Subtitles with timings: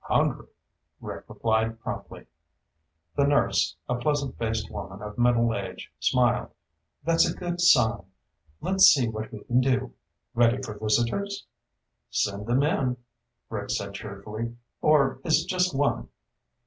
[0.05, 0.47] "Hungry,"
[0.99, 2.25] Rick replied promptly.
[3.15, 6.49] The nurse, a pleasant faced woman of middle age, smiled.
[7.03, 8.05] "That's a good sign.
[8.61, 9.93] Let's see what we can do.
[10.33, 11.45] Ready for visitors?"
[12.09, 12.97] "Send them in,"
[13.47, 14.57] Rick said cheerfully.
[14.81, 16.09] "Or is it just one?"